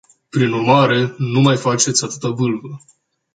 [0.29, 2.79] Prin urmare, nu mai faceți atâta vâlvă.